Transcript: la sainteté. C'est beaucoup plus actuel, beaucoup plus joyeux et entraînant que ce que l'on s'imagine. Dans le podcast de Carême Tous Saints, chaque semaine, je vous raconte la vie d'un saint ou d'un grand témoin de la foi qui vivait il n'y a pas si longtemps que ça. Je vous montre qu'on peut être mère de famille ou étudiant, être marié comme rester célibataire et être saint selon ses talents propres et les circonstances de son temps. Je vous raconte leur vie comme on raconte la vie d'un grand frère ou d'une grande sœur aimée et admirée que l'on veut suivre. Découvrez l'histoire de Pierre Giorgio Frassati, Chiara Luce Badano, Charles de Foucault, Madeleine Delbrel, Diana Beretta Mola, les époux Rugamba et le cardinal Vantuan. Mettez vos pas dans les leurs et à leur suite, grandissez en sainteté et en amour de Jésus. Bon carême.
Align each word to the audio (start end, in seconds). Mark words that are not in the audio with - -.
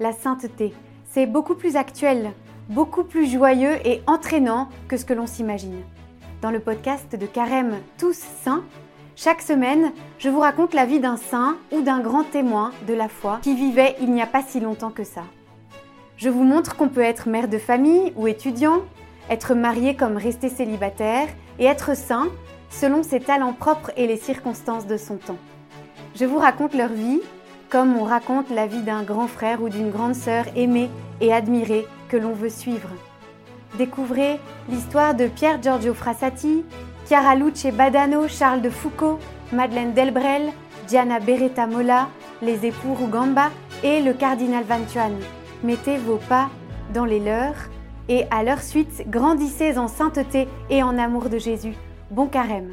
la 0.00 0.12
sainteté. 0.12 0.72
C'est 1.04 1.26
beaucoup 1.26 1.54
plus 1.54 1.76
actuel, 1.76 2.32
beaucoup 2.68 3.04
plus 3.04 3.26
joyeux 3.30 3.76
et 3.84 4.02
entraînant 4.06 4.68
que 4.88 4.96
ce 4.96 5.04
que 5.04 5.14
l'on 5.14 5.26
s'imagine. 5.26 5.82
Dans 6.40 6.50
le 6.50 6.60
podcast 6.60 7.14
de 7.14 7.26
Carême 7.26 7.78
Tous 7.98 8.16
Saints, 8.42 8.64
chaque 9.14 9.42
semaine, 9.42 9.92
je 10.18 10.30
vous 10.30 10.40
raconte 10.40 10.74
la 10.74 10.86
vie 10.86 10.98
d'un 10.98 11.16
saint 11.16 11.56
ou 11.70 11.82
d'un 11.82 12.00
grand 12.00 12.24
témoin 12.24 12.72
de 12.88 12.94
la 12.94 13.08
foi 13.08 13.40
qui 13.42 13.54
vivait 13.54 13.94
il 14.00 14.12
n'y 14.12 14.22
a 14.22 14.26
pas 14.26 14.42
si 14.42 14.58
longtemps 14.58 14.90
que 14.90 15.04
ça. 15.04 15.24
Je 16.16 16.28
vous 16.28 16.44
montre 16.44 16.76
qu'on 16.76 16.88
peut 16.88 17.00
être 17.00 17.28
mère 17.28 17.48
de 17.48 17.58
famille 17.58 18.12
ou 18.16 18.26
étudiant, 18.26 18.82
être 19.28 19.54
marié 19.54 19.96
comme 19.96 20.16
rester 20.16 20.48
célibataire 20.48 21.28
et 21.58 21.66
être 21.66 21.96
saint 21.96 22.28
selon 22.70 23.02
ses 23.02 23.20
talents 23.20 23.52
propres 23.52 23.92
et 23.96 24.06
les 24.06 24.16
circonstances 24.16 24.86
de 24.86 24.96
son 24.96 25.16
temps. 25.16 25.38
Je 26.14 26.24
vous 26.24 26.38
raconte 26.38 26.74
leur 26.74 26.90
vie 26.90 27.20
comme 27.72 27.96
on 27.96 28.04
raconte 28.04 28.50
la 28.50 28.66
vie 28.66 28.82
d'un 28.82 29.02
grand 29.02 29.26
frère 29.26 29.62
ou 29.62 29.70
d'une 29.70 29.90
grande 29.90 30.14
sœur 30.14 30.44
aimée 30.54 30.90
et 31.22 31.32
admirée 31.32 31.86
que 32.10 32.18
l'on 32.18 32.34
veut 32.34 32.50
suivre. 32.50 32.90
Découvrez 33.78 34.38
l'histoire 34.68 35.14
de 35.14 35.26
Pierre 35.26 35.62
Giorgio 35.62 35.94
Frassati, 35.94 36.66
Chiara 37.06 37.34
Luce 37.34 37.68
Badano, 37.72 38.28
Charles 38.28 38.60
de 38.60 38.68
Foucault, 38.68 39.18
Madeleine 39.54 39.94
Delbrel, 39.94 40.50
Diana 40.86 41.18
Beretta 41.18 41.66
Mola, 41.66 42.08
les 42.42 42.66
époux 42.66 42.92
Rugamba 42.92 43.48
et 43.82 44.02
le 44.02 44.12
cardinal 44.12 44.64
Vantuan. 44.64 45.12
Mettez 45.64 45.96
vos 45.96 46.20
pas 46.28 46.50
dans 46.92 47.06
les 47.06 47.20
leurs 47.20 47.70
et 48.10 48.26
à 48.30 48.42
leur 48.42 48.60
suite, 48.60 49.08
grandissez 49.08 49.78
en 49.78 49.88
sainteté 49.88 50.46
et 50.68 50.82
en 50.82 50.98
amour 50.98 51.30
de 51.30 51.38
Jésus. 51.38 51.74
Bon 52.10 52.26
carême. 52.26 52.72